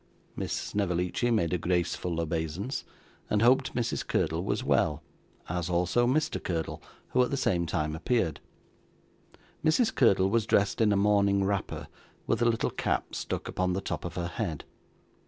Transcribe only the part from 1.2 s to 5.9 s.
made a graceful obeisance, and hoped Mrs. Curdle was well, as